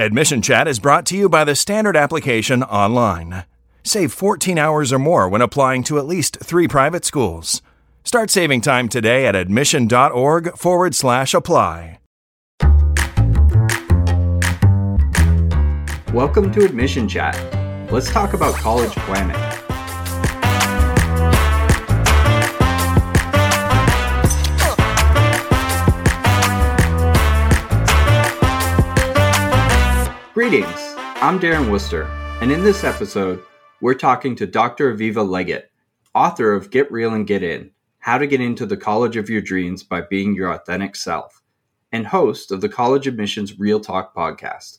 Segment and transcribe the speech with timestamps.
[0.00, 3.42] Admission Chat is brought to you by the Standard Application Online.
[3.82, 7.62] Save 14 hours or more when applying to at least three private schools.
[8.04, 11.98] Start saving time today at admission.org forward slash apply.
[16.12, 17.34] Welcome to Admission Chat.
[17.90, 19.67] Let's talk about college planning.
[30.48, 32.04] Greetings, I'm Darren Worcester,
[32.40, 33.44] and in this episode,
[33.82, 34.96] we're talking to Dr.
[34.96, 35.64] Aviva Legatt,
[36.14, 39.42] author of Get Real and Get In How to Get Into the College of Your
[39.42, 41.42] Dreams by Being Your Authentic Self,
[41.92, 44.78] and host of the College Admissions Real Talk podcast.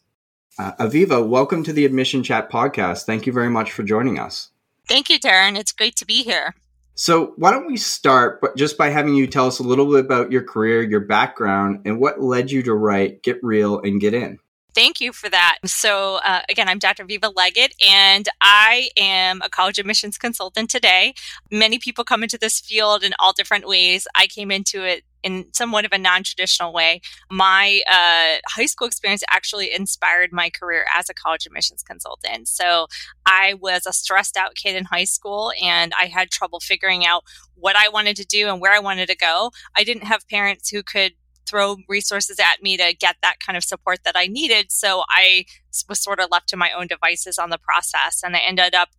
[0.58, 3.04] Uh, Aviva, welcome to the Admission Chat podcast.
[3.04, 4.50] Thank you very much for joining us.
[4.88, 5.56] Thank you, Darren.
[5.56, 6.56] It's great to be here.
[6.96, 10.04] So, why don't we start but just by having you tell us a little bit
[10.04, 14.16] about your career, your background, and what led you to write Get Real and Get
[14.16, 14.40] In?
[14.76, 15.58] Thank you for that.
[15.66, 17.04] So, uh, again, I'm Dr.
[17.06, 21.16] Aviva Legatt, and I am a college admissions consultant today.
[21.52, 24.08] Many people come into this field in all different ways.
[24.16, 27.02] I came into it in somewhat of a non-traditional way.
[27.32, 32.48] My uh, high school experience actually inspired my career as a college admissions consultant.
[32.48, 32.88] So
[33.26, 37.24] I was a stressed out kid in high school, and I had trouble figuring out
[37.56, 39.52] what I wanted to do and where I wanted to go.
[39.76, 41.14] I didn't have parents who could
[41.50, 44.72] throw resources at me to get that kind of support that I needed.
[44.72, 45.46] So I
[45.88, 48.22] was sort of left to my own devices on the process.
[48.24, 48.90] And I ended up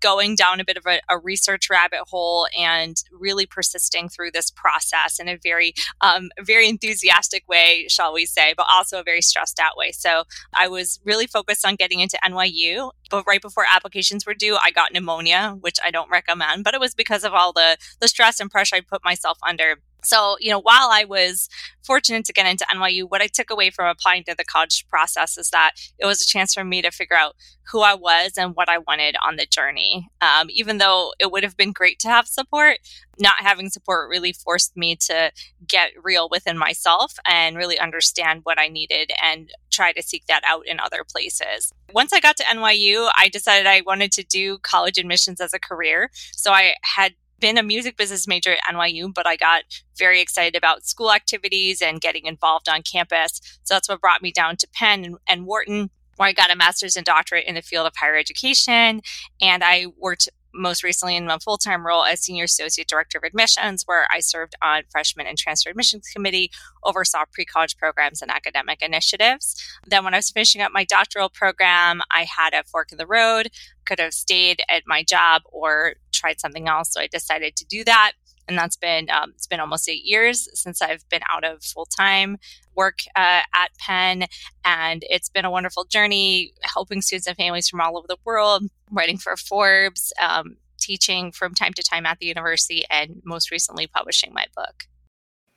[0.00, 4.50] going down a bit of a, a research rabbit hole and really persisting through this
[4.50, 9.22] process in a very, um, very enthusiastic way, shall we say, but also a very
[9.22, 9.92] stressed out way.
[9.92, 12.92] So I was really focused on getting into NYU.
[13.10, 16.80] But right before applications were due, I got pneumonia, which I don't recommend, but it
[16.80, 20.50] was because of all the, the stress and pressure I put myself under so, you
[20.50, 21.48] know, while I was
[21.84, 25.36] fortunate to get into NYU, what I took away from applying to the college process
[25.36, 27.34] is that it was a chance for me to figure out
[27.70, 30.08] who I was and what I wanted on the journey.
[30.20, 32.78] Um, even though it would have been great to have support,
[33.18, 35.30] not having support really forced me to
[35.66, 40.42] get real within myself and really understand what I needed and try to seek that
[40.44, 41.72] out in other places.
[41.92, 45.58] Once I got to NYU, I decided I wanted to do college admissions as a
[45.58, 46.10] career.
[46.32, 49.64] So I had been a music business major at NYU, but I got
[49.98, 53.40] very excited about school activities and getting involved on campus.
[53.64, 56.56] So that's what brought me down to Penn and, and Wharton, where I got a
[56.56, 59.00] master's and doctorate in the field of higher education.
[59.40, 63.24] And I worked most recently in my full time role as Senior Associate Director of
[63.24, 66.50] Admissions, where I served on Freshman and Transfer Admissions Committee,
[66.84, 69.56] oversaw pre college programs and academic initiatives.
[69.86, 73.06] Then, when I was finishing up my doctoral program, I had a fork in the
[73.06, 73.50] road,
[73.84, 76.92] could have stayed at my job or tried something else.
[76.92, 78.12] So I decided to do that
[78.50, 81.86] and that's been um, it's been almost eight years since I've been out of full
[81.86, 82.36] time
[82.74, 84.26] work uh, at Penn,
[84.64, 88.64] and it's been a wonderful journey helping students and families from all over the world,
[88.90, 93.86] writing for Forbes, um, teaching from time to time at the university, and most recently
[93.86, 94.84] publishing my book.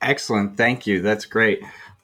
[0.02, 1.02] Excellent, thank you.
[1.02, 1.64] That's great.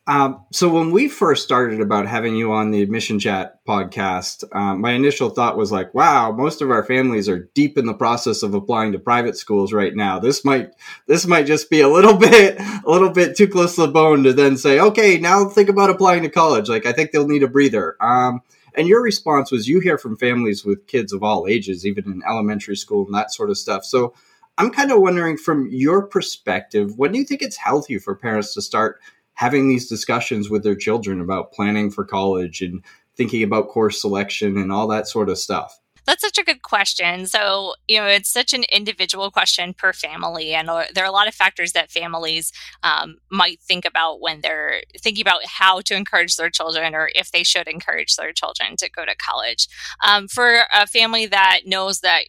[0.10, 4.82] Um, so when we first started about having you on the Admission Chat podcast, um,
[4.82, 8.42] my initial thought was like, "Wow, most of our families are deep in the process
[8.42, 10.18] of applying to private schools right now.
[10.18, 10.72] This might
[11.06, 14.24] this might just be a little bit a little bit too close to the bone
[14.24, 16.70] to then say, okay, now think about applying to college.
[16.70, 18.42] Like, I think they'll need a breather." Um,
[18.80, 22.24] and your response was, you hear from families with kids of all ages, even in
[22.28, 23.86] elementary school and that sort of stuff.
[23.86, 24.16] So
[24.58, 28.56] I'm kind of wondering, from your perspective, when do you think it's healthy for parents
[28.56, 29.00] to start?
[29.40, 32.84] having these discussions with their children about planning for college and
[33.16, 35.80] thinking about course selection and all that sort of stuff?
[36.10, 37.28] That's such a good question.
[37.28, 40.56] So, you know, it's such an individual question per family.
[40.56, 44.82] And there are a lot of factors that families um, might think about when they're
[45.00, 48.90] thinking about how to encourage their children or if they should encourage their children to
[48.90, 49.68] go to college.
[50.04, 52.24] Um, for a family that knows that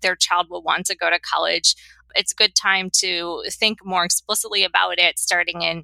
[0.00, 1.74] their child will want to go to college,
[2.14, 5.82] it's a good time to think more explicitly about it starting in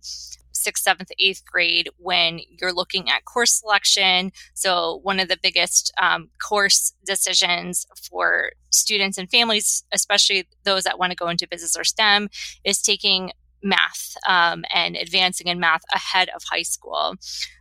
[0.61, 4.33] sixth, seventh, eighth grade when you're looking at course selection.
[4.55, 10.99] So, one of the biggest um, course decisions for students and families, especially those that
[10.99, 12.29] want to go into business or STEM,
[12.65, 17.15] is taking math um, and advancing in math ahead of high school.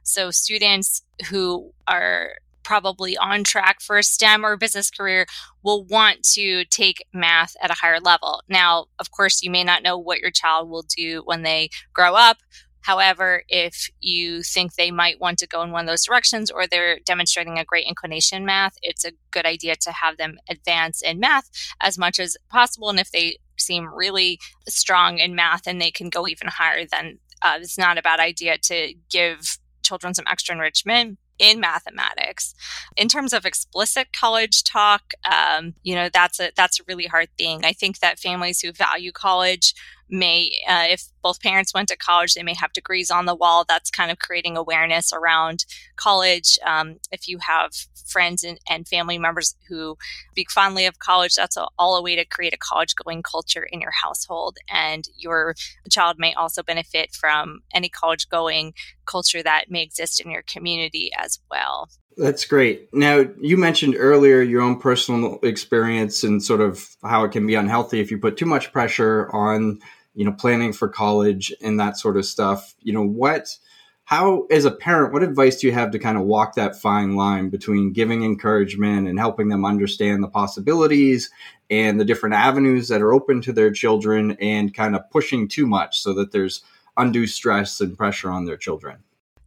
[0.04, 2.34] So, students who are
[2.70, 5.26] probably on track for a STEM or business career
[5.64, 8.44] will want to take math at a higher level.
[8.48, 12.14] Now, of course, you may not know what your child will do when they grow
[12.14, 12.38] up,
[12.82, 16.66] However, if you think they might want to go in one of those directions or
[16.66, 21.02] they're demonstrating a great inclination in math, it's a good idea to have them advance
[21.02, 21.50] in math
[21.82, 22.90] as much as possible.
[22.90, 27.20] And if they seem really strong in math and they can go even higher, then
[27.42, 32.54] uh, it's not a bad idea to give children some extra enrichment in mathematics.
[32.98, 37.30] In terms of explicit college talk, um, you know, that's a that's a really hard
[37.38, 37.64] thing.
[37.64, 39.74] I think that families who value college
[40.10, 43.66] may, uh, if both parents went to college, they may have degrees on the wall.
[43.68, 45.66] That's kind of creating awareness around
[45.96, 46.58] college.
[46.66, 47.72] Um, if you have
[48.08, 49.96] friends and, and, family members who
[50.32, 53.68] speak fondly of college, that's a, all a way to create a college going culture
[53.72, 54.58] in your household.
[54.70, 55.54] And your
[55.92, 58.74] child may also benefit from any college going
[59.06, 61.90] culture that may exist in your community as well.
[62.20, 62.94] That's great.
[62.94, 67.56] Now, you mentioned earlier your own personal experience and sort of how it can be
[67.56, 69.80] unhealthy if you put too much pressure on,
[70.14, 72.76] you know, planning for college and that sort of stuff.
[72.82, 73.58] You know, what,
[74.06, 77.16] how, as a parent, what advice do you have to kind of walk that fine
[77.16, 81.30] line between giving encouragement and helping them understand the possibilities
[81.70, 85.68] and the different avenues that are open to their children and kind of pushing too
[85.68, 86.64] much so that there's
[86.98, 88.98] undue stress and pressure on their children?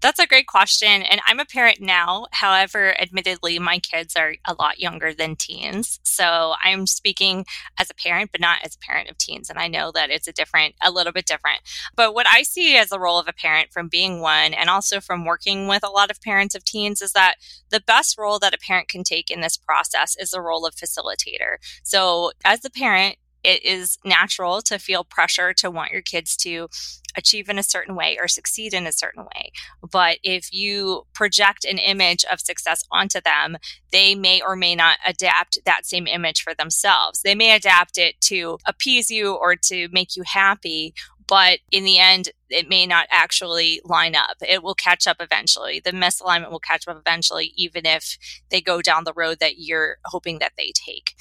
[0.02, 1.02] That's a great question.
[1.02, 2.26] And I'm a parent now.
[2.32, 6.00] However, admittedly, my kids are a lot younger than teens.
[6.02, 7.46] So I'm speaking
[7.78, 9.49] as a parent, but not as a parent of teens.
[9.49, 11.60] And I know that it's a different, a little bit different.
[11.94, 15.00] But what I see as the role of a parent from being one and also
[15.00, 17.37] from working with a lot of parents of teens is that
[17.70, 20.75] the best role that a parent can take in this process is the role of
[20.75, 21.58] facilitator.
[21.84, 26.68] So as the parent, it is natural to feel pressure to want your kids to
[27.16, 29.52] achieve in a certain way or succeed in a certain way.
[29.90, 33.58] But if you project an image of success onto them,
[33.90, 37.22] they may or may not adapt that same image for themselves.
[37.22, 40.94] They may adapt it to appease you or to make you happy,
[41.26, 44.36] but in the end, it may not actually line up.
[44.46, 45.80] It will catch up eventually.
[45.80, 48.19] The misalignment will catch up eventually, even if
[48.50, 51.14] they go down the road that you're hoping that they take.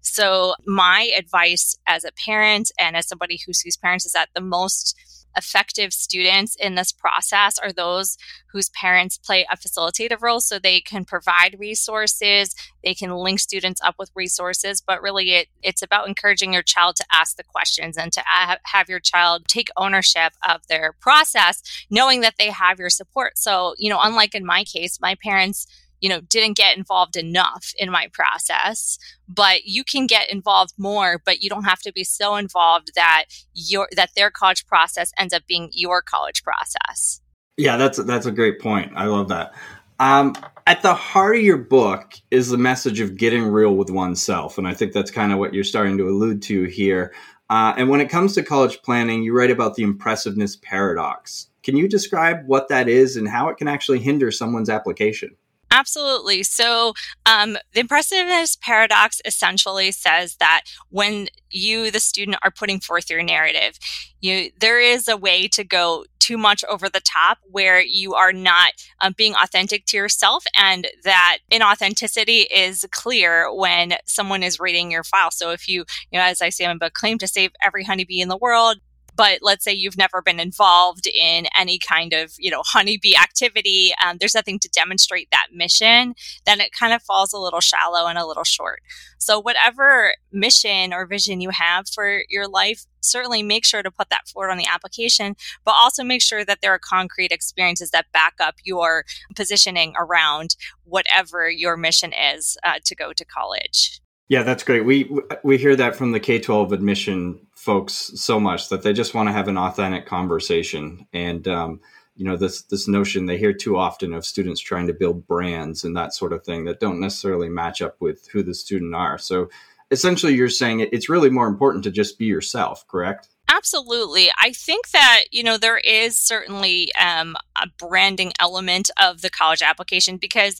[0.00, 4.40] So, my advice as a parent and as somebody who sees parents is that the
[4.40, 4.96] most
[5.36, 8.16] effective students in this process are those
[8.52, 10.40] whose parents play a facilitative role.
[10.40, 15.48] So they can provide resources they can link students up with resources but really it,
[15.62, 19.68] it's about encouraging your child to ask the questions and to have your child take
[19.76, 23.38] ownership of their process knowing that they have your support.
[23.38, 25.66] So you know unlike in my case my parents
[26.02, 31.22] you know, didn't get involved enough in my process, but you can get involved more,
[31.24, 35.32] but you don't have to be so involved that your that their college process ends
[35.32, 37.22] up being your college process.
[37.56, 38.92] Yeah, that's that's a great point.
[38.96, 39.54] I love that.
[40.00, 40.34] Um,
[40.66, 44.66] at the heart of your book is the message of getting real with oneself, and
[44.66, 47.14] I think that's kind of what you're starting to allude to here.
[47.48, 51.48] Uh, and when it comes to college planning, you write about the impressiveness paradox.
[51.62, 55.36] Can you describe what that is and how it can actually hinder someone's application?
[55.74, 56.42] Absolutely.
[56.42, 56.92] So,
[57.24, 63.22] um, the impressiveness paradox essentially says that when you, the student, are putting forth your
[63.22, 63.78] narrative,
[64.20, 68.34] you there is a way to go too much over the top where you are
[68.34, 74.90] not um, being authentic to yourself, and that inauthenticity is clear when someone is reading
[74.90, 75.30] your file.
[75.30, 77.84] So, if you, you know, as I say in my book, claim to save every
[77.84, 78.76] honeybee in the world,
[79.14, 83.92] but let's say you've never been involved in any kind of you know honeybee activity
[84.04, 86.14] um, there's nothing to demonstrate that mission
[86.46, 88.80] then it kind of falls a little shallow and a little short
[89.18, 94.08] so whatever mission or vision you have for your life certainly make sure to put
[94.10, 95.34] that forward on the application
[95.64, 99.04] but also make sure that there are concrete experiences that back up your
[99.34, 104.86] positioning around whatever your mission is uh, to go to college yeah, that's great.
[104.86, 109.14] We we hear that from the K twelve admission folks so much that they just
[109.14, 111.80] want to have an authentic conversation, and um,
[112.16, 115.84] you know this this notion they hear too often of students trying to build brands
[115.84, 119.16] and that sort of thing that don't necessarily match up with who the student are.
[119.16, 119.48] So
[119.92, 123.28] essentially, you're saying it's really more important to just be yourself, correct?
[123.48, 124.30] Absolutely.
[124.40, 129.60] I think that, you know, there is certainly um, a branding element of the college
[129.60, 130.58] application because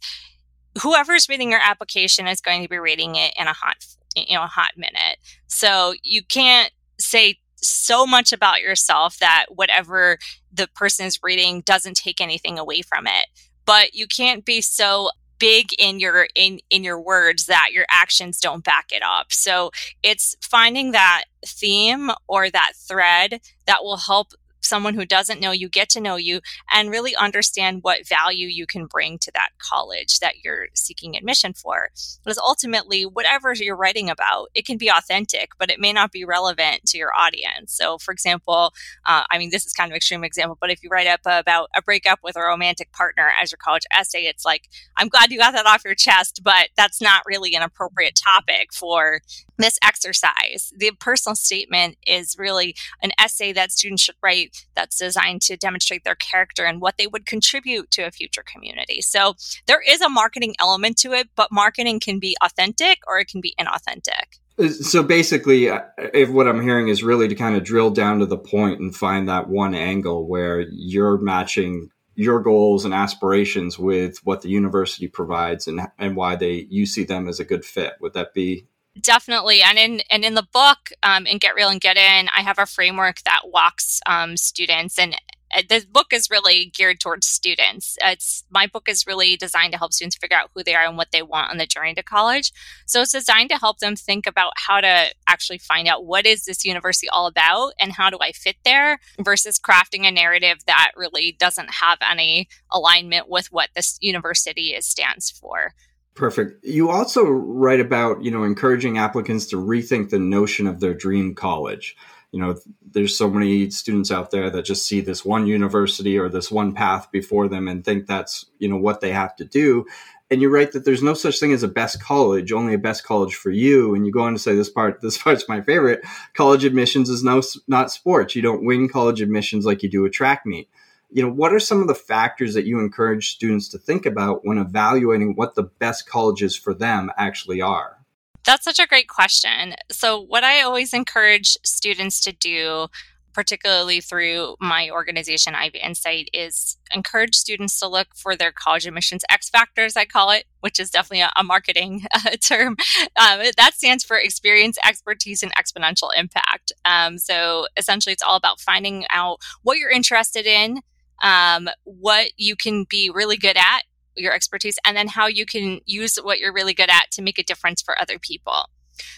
[0.81, 3.77] whoever's reading your application is going to be reading it in a hot
[4.15, 5.17] you know a hot minute
[5.47, 6.71] so you can't
[7.03, 10.19] say so much about yourself that whatever
[10.53, 13.27] the person is reading doesn't take anything away from it.
[13.65, 18.39] But you can't be so big in your in in your words that your actions
[18.39, 19.33] don't back it up.
[19.33, 25.51] So it's finding that theme or that thread that will help someone who doesn't know
[25.51, 26.41] you get to know you
[26.71, 31.53] and really understand what value you can bring to that college that you're seeking admission
[31.53, 31.91] for.
[32.25, 36.25] Because ultimately, whatever you're writing about, it can be authentic, but it may not be
[36.25, 37.73] relevant to your audience.
[37.73, 38.73] So, for example,
[39.07, 41.69] uh, I mean, this is kind of extreme example, but if you write up about
[41.77, 45.39] a breakup with a romantic partner as your college essay, it's like, I'm glad you
[45.39, 49.21] got that off your chest, but that's not really an appropriate topic for
[49.59, 50.73] this exercise.
[50.77, 56.05] The personal statement is really an essay that students should write that's designed to demonstrate
[56.05, 59.01] their character and what they would contribute to a future community.
[59.01, 59.35] So
[59.67, 63.41] there is a marketing element to it, but marketing can be authentic or it can
[63.41, 64.39] be inauthentic.
[64.83, 65.81] So basically, uh,
[66.13, 68.95] if what I'm hearing is really to kind of drill down to the point and
[68.95, 75.09] find that one angle where you're matching your goals and aspirations with what the university
[75.09, 77.95] provides and and why they you see them as a good fit.
[78.01, 78.67] Would that be
[79.01, 82.43] definitely and in and in the book um, in get real and get in i
[82.43, 85.17] have a framework that walks um, students and
[85.53, 87.97] uh, the book is really geared towards students.
[88.03, 90.97] It's my book is really designed to help students figure out who they are and
[90.97, 92.53] what they want on the journey to college.
[92.87, 96.45] So it's designed to help them think about how to actually find out what is
[96.45, 100.93] this university all about and how do I fit there versus crafting a narrative that
[100.97, 105.75] really doesn't have any alignment with what this university is stands for.
[106.15, 106.65] Perfect.
[106.65, 111.35] You also write about, you know, encouraging applicants to rethink the notion of their dream
[111.35, 111.97] college.
[112.33, 112.55] You know
[112.93, 116.73] there's so many students out there that just see this one university or this one
[116.73, 119.85] path before them and think that's you know what they have to do.
[120.31, 123.05] And you're right that there's no such thing as a best college only a best
[123.05, 123.95] college for you.
[123.95, 126.01] And you go on to say this part this part's my favorite.
[126.33, 128.35] College admissions is no not sports.
[128.35, 130.71] You don't win college admissions like you do a track meet
[131.13, 134.45] you know what are some of the factors that you encourage students to think about
[134.45, 138.03] when evaluating what the best colleges for them actually are
[138.45, 139.75] that's such a great question.
[139.91, 142.89] So, what I always encourage students to do,
[143.33, 149.23] particularly through my organization, Ivy Insight, is encourage students to look for their college admissions
[149.31, 152.77] X factors, I call it, which is definitely a, a marketing uh, term.
[153.17, 156.73] Um, that stands for experience, expertise, and exponential impact.
[156.85, 160.81] Um, so, essentially, it's all about finding out what you're interested in.
[161.23, 163.83] Um, what you can be really good at
[164.17, 167.39] your expertise and then how you can use what you're really good at to make
[167.39, 168.69] a difference for other people.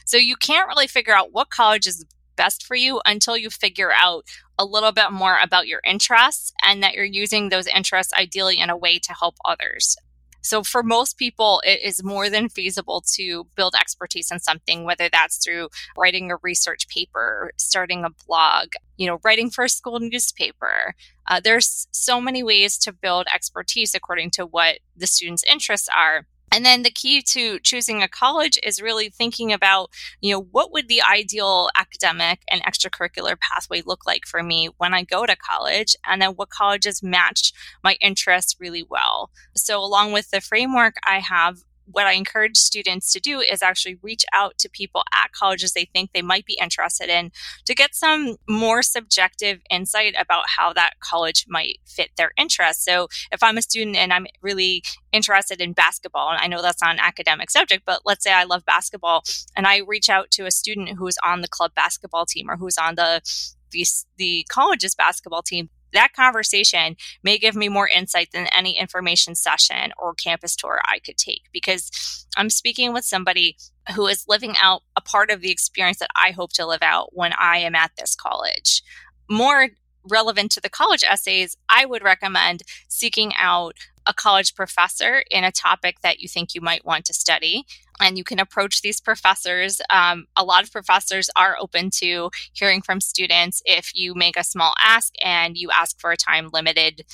[0.04, 2.04] So you can't really figure out what college is
[2.36, 4.24] best for you until you figure out
[4.58, 8.70] a little bit more about your interests and that you're using those interests ideally in
[8.70, 9.96] a way to help others.
[10.44, 15.08] So for most people, it is more than feasible to build expertise in something, whether
[15.10, 19.98] that's through writing a research paper, starting a blog, you know, writing for a school
[19.98, 20.94] newspaper.
[21.26, 26.26] Uh, there's so many ways to build expertise according to what the student's interests are.
[26.54, 30.70] And then the key to choosing a college is really thinking about, you know, what
[30.70, 35.34] would the ideal academic and extracurricular pathway look like for me when I go to
[35.34, 35.96] college?
[36.06, 39.30] And then what colleges match my interests really well.
[39.56, 43.98] So along with the framework, I have what I encourage students to do is actually
[44.02, 47.30] reach out to people at colleges they think they might be interested in
[47.66, 52.84] to get some more subjective insight about how that college might fit their interests.
[52.84, 56.82] So if I'm a student and I'm really interested in basketball, and I know that's
[56.82, 59.22] not an academic subject, but let's say I love basketball
[59.56, 62.78] and I reach out to a student who's on the club basketball team or who's
[62.78, 63.22] on the
[63.70, 63.84] the,
[64.18, 69.92] the college's basketball team that conversation may give me more insight than any information session
[69.98, 73.56] or campus tour I could take because I'm speaking with somebody
[73.94, 77.10] who is living out a part of the experience that I hope to live out
[77.12, 78.82] when I am at this college.
[79.30, 79.68] More
[80.10, 85.52] relevant to the college essays, I would recommend seeking out a college professor in a
[85.52, 87.64] topic that you think you might want to study
[88.00, 89.80] and you can approach these professors.
[89.90, 94.44] Um, a lot of professors are open to hearing from students if you make a
[94.44, 97.04] small ask and you ask for a time limited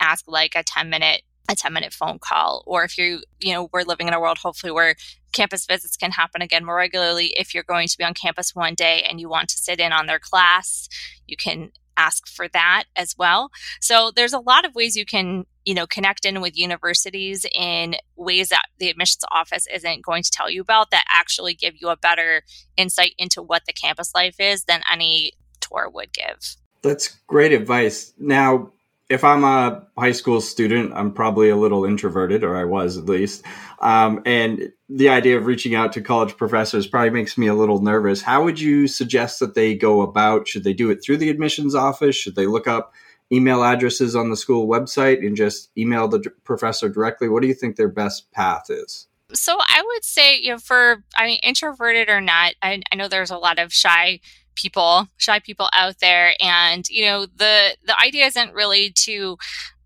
[0.00, 3.68] ask like a 10 minute a 10 minute phone call or if you you know
[3.72, 4.96] we're living in a world hopefully where
[5.32, 8.74] campus visits can happen again more regularly if you're going to be on campus one
[8.74, 10.88] day and you want to sit in on their class
[11.28, 13.50] you can ask for that as well.
[13.80, 17.96] So there's a lot of ways you can, you know, connect in with universities in
[18.16, 21.88] ways that the admissions office isn't going to tell you about that actually give you
[21.88, 22.42] a better
[22.76, 26.56] insight into what the campus life is than any tour would give.
[26.82, 28.12] That's great advice.
[28.18, 28.72] Now,
[29.08, 33.04] if I'm a high school student, I'm probably a little introverted, or I was at
[33.04, 33.44] least.
[33.80, 37.82] Um, and the idea of reaching out to college professors probably makes me a little
[37.82, 38.22] nervous.
[38.22, 40.48] How would you suggest that they go about?
[40.48, 42.16] Should they do it through the admissions office?
[42.16, 42.94] Should they look up
[43.34, 47.28] email addresses on the school website and just email the professor directly?
[47.28, 49.06] What do you think their best path is?
[49.32, 53.08] So I would say, you know, for I mean, introverted or not, I, I know
[53.08, 54.20] there's a lot of shy
[54.54, 56.34] people, shy people out there.
[56.40, 59.36] And, you know, the, the idea isn't really to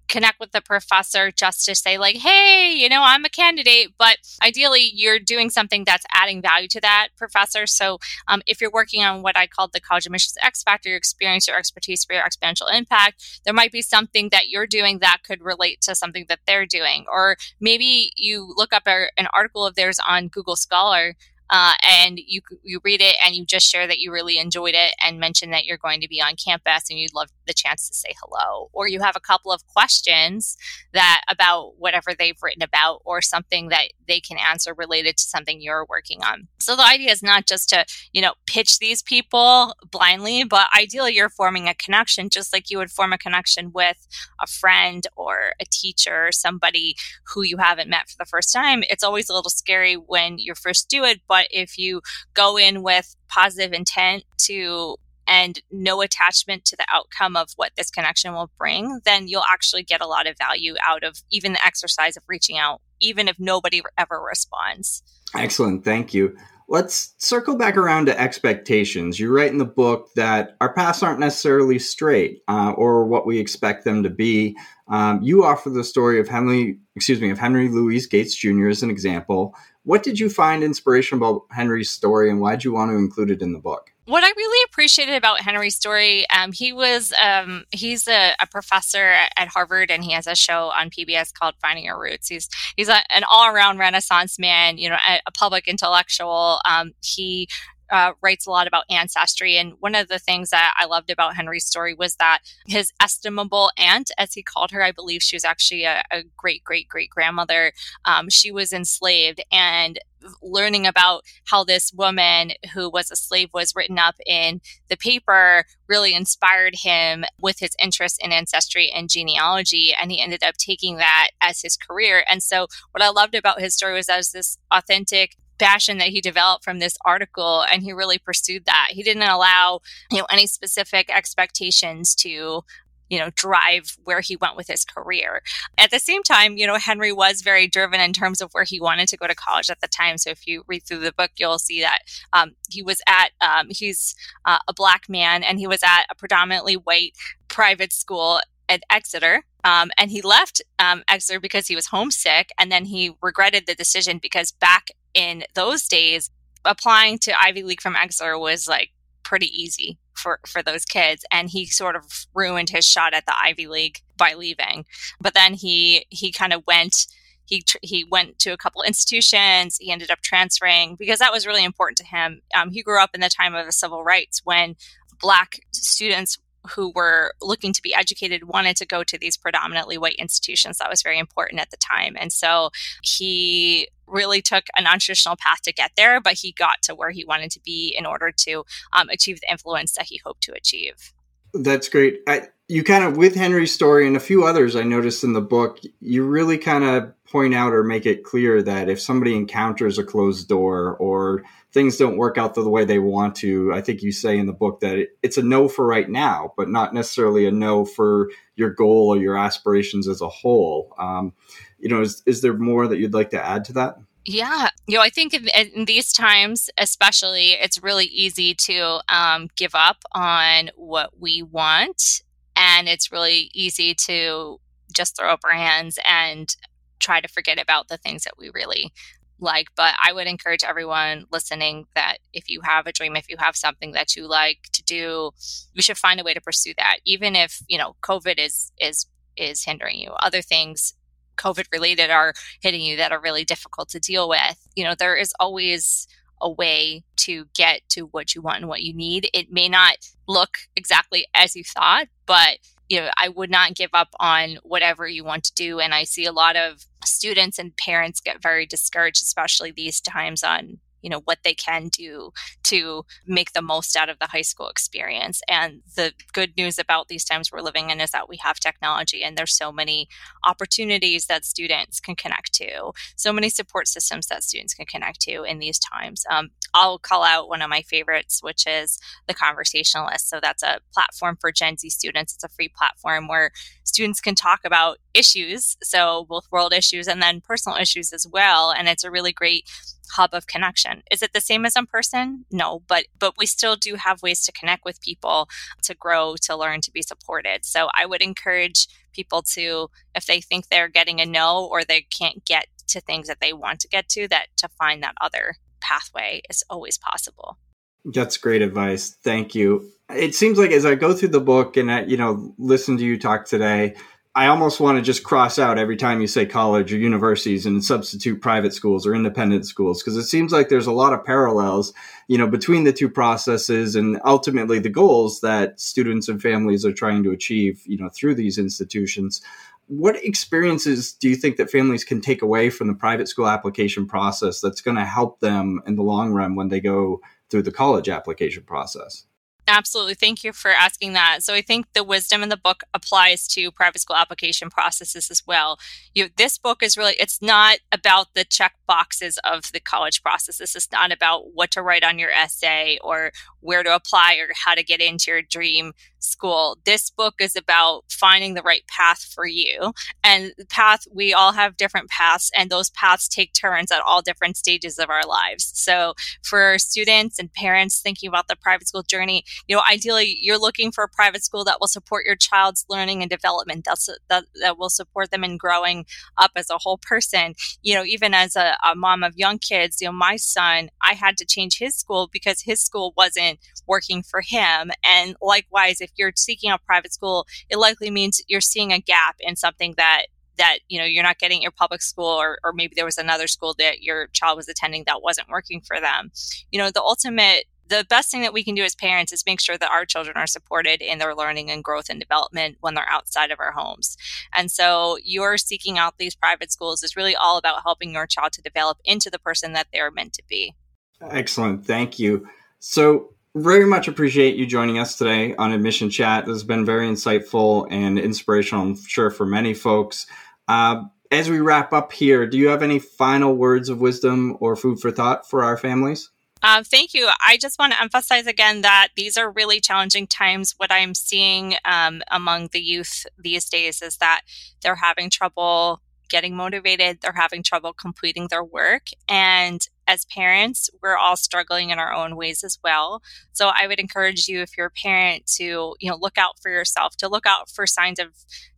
[0.09, 4.19] connect with the professor just to say like hey you know i'm a candidate but
[4.43, 7.67] ideally you're doing something that's adding value to that professor.
[7.67, 10.99] So um, if you're working on what i called the college admissions x factor your
[10.99, 15.23] experience your expertise for your exponential impact there might be something that you're doing that
[15.23, 17.05] could relate to something that they're doing.
[17.11, 21.15] Or maybe you look up a, an article of theirs on google scholar
[21.51, 24.95] uh, and you you read it and you just share that you really enjoyed it
[25.03, 27.95] and mention that you're going to be on campus and you'd love the chance to
[27.95, 30.57] say hello, or you have a couple of questions
[30.93, 35.61] that about whatever they've written about or something that they can answer related to something
[35.61, 36.49] you're working on.
[36.61, 41.15] So the idea is not just to you know pitch these people blindly, but ideally
[41.15, 44.07] you're forming a connection just like you would form a connection with
[44.41, 48.83] a friend or a teacher or somebody who you haven't met for the first time.
[48.91, 52.01] It's always a little scary when you first do it, but if you
[52.35, 54.97] go in with positive intent to
[55.29, 59.83] and no attachment to the outcome of what this connection will bring, then you'll actually
[59.83, 63.39] get a lot of value out of even the exercise of reaching out, even if
[63.39, 65.03] nobody ever responds.
[65.37, 65.85] Excellent.
[65.85, 66.35] Thank you.
[66.71, 69.19] Let's circle back around to expectations.
[69.19, 73.39] You write in the book that our paths aren't necessarily straight uh, or what we
[73.39, 74.57] expect them to be.
[74.89, 78.69] Um, you offer the story of Henry, excuse me, of Henry Louis Gates Jr.
[78.69, 79.55] as an example.
[79.89, 83.31] What did you find inspirational about Henry's story, and why did you want to include
[83.31, 83.91] it in the book?
[84.09, 89.13] what I really appreciated about Henry's story, um, he was um, he's a, a, professor
[89.37, 92.29] at Harvard, and he has a show on PBS called Finding Your Roots.
[92.29, 96.61] He's he's a, an all around Renaissance man, you know, a, a public intellectual.
[96.65, 97.49] Um, he
[97.91, 99.57] uh, writes a lot about ancestry.
[99.57, 103.71] And one of the things that I loved about Henry's story was that his estimable
[103.77, 107.11] aunt, as he called her, I believe she was actually a, a great, great, great
[107.11, 107.73] grandmother,
[108.05, 109.43] um, she was enslaved.
[109.51, 109.99] And
[110.43, 115.65] learning about how this woman who was a slave was written up in the paper
[115.89, 120.97] really inspired him with his interest in ancestry and genealogy and he ended up taking
[120.97, 124.59] that as his career and so what i loved about his story was as this
[124.73, 128.89] authentic passion that he developed from this article and he really pursued that.
[128.91, 132.63] He didn't allow you know any specific expectations to
[133.09, 135.43] you know drive where he went with his career.
[135.77, 138.81] At the same time you know henry was very driven in terms of where he
[138.81, 140.19] wanted to go to college at the time.
[140.19, 142.01] So if you read through the book you'll see that
[142.33, 146.15] um, he was at um, he's uh, a black man and he was at a
[146.15, 147.13] predominantly white
[147.49, 152.71] private school at exeter um, and he left um, exeter because he was homesick and
[152.71, 156.31] then he regretted the decision because back in those days,
[156.65, 158.91] applying to Ivy League from Exeter was like
[159.23, 163.35] pretty easy for for those kids and he sort of ruined his shot at the
[163.39, 164.85] Ivy League by leaving.
[165.21, 167.07] But then he he kind of went
[167.45, 171.65] he he went to a couple institutions he ended up transferring because that was really
[171.65, 172.43] important to him.
[172.55, 174.77] Um, he grew up in the time of the civil rights when
[175.21, 176.39] black students
[176.75, 180.79] who were looking to be educated wanted to go to these predominantly white institutions.
[180.79, 182.17] That was very important at the time.
[182.19, 182.71] And so
[183.03, 187.25] he really took a non-traditional path to get there, but he got to where he
[187.25, 191.13] wanted to be in order to um, achieve the influence that he hoped to achieve.
[191.55, 192.21] That's great.
[192.27, 195.41] I, you kind of, with Henry's story and a few others I noticed in the
[195.41, 199.99] book, you really kind of point out or make it clear that if somebody encounters
[199.99, 201.43] a closed door or
[201.79, 204.53] things don't work out the way they want to, I think you say in the
[204.53, 208.31] book that it, it's a no for right now, but not necessarily a no for
[208.57, 210.93] your goal or your aspirations as a whole.
[210.99, 211.35] Um,
[211.79, 213.95] you know, is, is there more that you'd like to add to that?
[214.25, 219.49] Yeah, you know, I think in, in these times, especially, it's really easy to um,
[219.55, 222.23] give up on what we want,
[222.57, 224.59] and it's really easy to
[224.93, 226.57] just throw up our hands and
[226.99, 228.93] try to forget about the things that we really
[229.39, 229.69] like.
[229.77, 233.57] But I would encourage everyone listening that if you have a dream, if you have
[233.57, 235.31] something that you like to do,
[235.73, 236.99] you should find a way to pursue that.
[237.05, 240.11] Even if, you know, COVID is is is hindering you.
[240.11, 240.95] Other things
[241.37, 244.69] COVID related are hitting you that are really difficult to deal with.
[244.75, 246.07] You know, there is always
[246.41, 249.29] a way to get to what you want and what you need.
[249.33, 249.97] It may not
[250.27, 255.07] look exactly as you thought, but you know, I would not give up on whatever
[255.07, 255.79] you want to do.
[255.79, 260.43] And I see a lot of students and parents get very discouraged, especially these times
[260.43, 262.31] on you know what they can do
[262.65, 265.41] to make the most out of the high school experience.
[265.49, 269.25] And the good news about these times we're living in is that we have technology
[269.25, 270.07] and there's so many
[270.45, 275.45] opportunities that students can connect to so many support systems that students can connect to
[275.45, 276.25] in these times.
[276.31, 280.29] Um, i'll call out one of my favorites which is the conversationalist.
[280.29, 282.35] So that's a platform for gen z students.
[282.35, 283.51] It's a free platform where
[283.85, 288.71] students can talk about issues so both world issues and then personal issues as well.
[288.71, 289.65] And it's a really great
[290.13, 291.03] hub of connection.
[291.11, 292.45] Is it the same as in person?
[292.51, 295.49] No, but but we still do have ways to connect with people,
[295.83, 297.65] to grow, to learn, to be supported.
[297.65, 302.03] So I would encourage people to if they think they're getting a no or they
[302.03, 305.57] can't get to things that they want to get to that to find that other
[305.81, 307.59] pathway is always possible.
[308.05, 309.17] That's great advice.
[309.23, 309.91] Thank you.
[310.11, 313.05] It seems like as I go through the book and I, you know, listen to
[313.05, 313.95] you talk today,
[314.39, 317.83] I almost want to just cross out every time you say college or universities and
[317.83, 321.93] substitute private schools or independent schools because it seems like there's a lot of parallels,
[322.29, 326.93] you know, between the two processes and ultimately the goals that students and families are
[326.93, 329.41] trying to achieve, you know, through these institutions.
[329.89, 334.07] What experiences do you think that families can take away from the private school application
[334.07, 337.21] process that's going to help them in the long run when they go
[337.51, 339.25] through the college application process?
[339.71, 340.15] Absolutely.
[340.15, 341.43] Thank you for asking that.
[341.43, 345.43] So I think the wisdom in the book applies to private school application processes as
[345.47, 345.79] well.
[346.15, 350.57] You, this book is really, it's not about the check boxes of the college process.
[350.57, 354.49] This is not about what to write on your essay or where to apply or
[354.65, 356.79] how to get into your dream school.
[356.85, 359.93] This book is about finding the right path for you.
[360.25, 364.57] And path, we all have different paths, and those paths take turns at all different
[364.57, 365.71] stages of our lives.
[365.75, 370.59] So for students and parents thinking about the private school journey, you know, ideally you're
[370.59, 373.85] looking for a private school that will support your child's learning and development.
[373.85, 377.55] That's that, that will support them in growing up as a whole person.
[377.83, 381.15] You know, even as a, a mom of young kids, you know, my son, I
[381.15, 384.91] had to change his school because his school wasn't working for him.
[385.05, 389.37] And likewise, if you're seeking a private school, it likely means you're seeing a gap
[389.41, 390.27] in something that
[390.59, 393.47] that you know you're not getting your public school or, or maybe there was another
[393.47, 396.31] school that your child was attending that wasn't working for them
[396.71, 399.61] you know the ultimate the best thing that we can do as parents is make
[399.61, 403.09] sure that our children are supported in their learning and growth and development when they're
[403.09, 404.17] outside of our homes.
[404.55, 408.53] And so, you're seeking out these private schools is really all about helping your child
[408.53, 410.75] to develop into the person that they're meant to be.
[411.21, 411.87] Excellent.
[411.87, 412.47] Thank you.
[412.79, 416.47] So, very much appreciate you joining us today on Admission Chat.
[416.47, 420.27] This has been very insightful and inspirational, I'm sure, for many folks.
[420.69, 424.77] Uh, as we wrap up here, do you have any final words of wisdom or
[424.77, 426.31] food for thought for our families?
[426.63, 427.29] Uh, thank you.
[427.45, 430.75] I just want to emphasize again that these are really challenging times.
[430.77, 434.43] What I'm seeing um, among the youth these days is that
[434.83, 439.07] they're having trouble getting motivated, they're having trouble completing their work.
[439.29, 443.23] And as parents, we're all struggling in our own ways as well.
[443.53, 446.71] So I would encourage you, if you're a parent, to you know look out for
[446.71, 448.29] yourself, to look out for signs of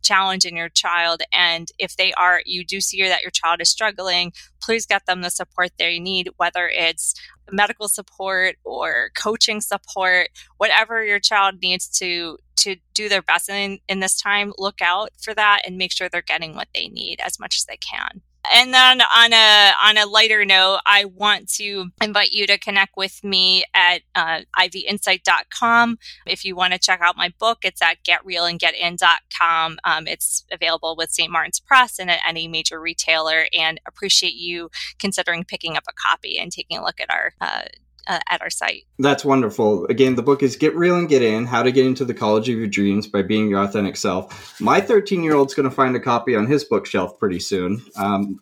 [0.01, 3.69] challenge in your child, and if they are, you do see that your child is
[3.69, 7.15] struggling, please get them the support they need, whether it's
[7.51, 13.79] medical support or coaching support, whatever your child needs to to do their best in,
[13.87, 17.19] in this time, look out for that and make sure they're getting what they need
[17.19, 18.21] as much as they can.
[18.53, 22.97] And then on a on a lighter note, I want to invite you to connect
[22.97, 25.99] with me at uh, ivyinsight.com.
[26.25, 29.79] If you want to check out my book, it's at getrealandgetin.com.
[29.83, 31.31] Um, it's available with St.
[31.31, 33.45] Martin's Press and at any major retailer.
[33.57, 37.63] And appreciate you considering picking up a copy and taking a look at our uh,
[38.07, 38.83] uh, at our site.
[38.99, 39.85] That's wonderful.
[39.87, 42.49] Again, the book is Get Real and Get In How to Get into the College
[42.49, 44.59] of Your Dreams by Being Your Authentic Self.
[44.59, 47.81] My 13 year old's going to find a copy on his bookshelf pretty soon.
[47.95, 48.39] Um,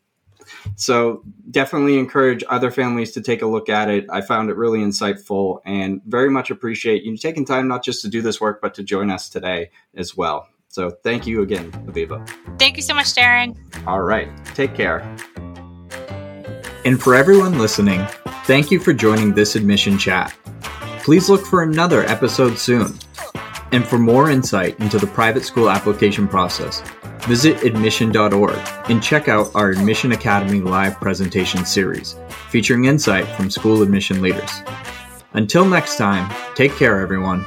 [0.75, 4.05] so definitely encourage other families to take a look at it.
[4.09, 8.09] I found it really insightful and very much appreciate you taking time not just to
[8.09, 10.47] do this work, but to join us today as well.
[10.67, 12.27] So thank you again, Aviva.
[12.59, 13.57] Thank you so much, Darren.
[13.87, 14.29] All right.
[14.53, 14.99] Take care.
[16.85, 18.07] And for everyone listening,
[18.49, 20.35] Thank you for joining this admission chat.
[21.03, 22.97] Please look for another episode soon.
[23.71, 26.81] And for more insight into the private school application process,
[27.27, 28.57] visit admission.org
[28.89, 32.15] and check out our Admission Academy live presentation series
[32.49, 34.63] featuring insight from school admission leaders.
[35.33, 37.45] Until next time, take care, everyone.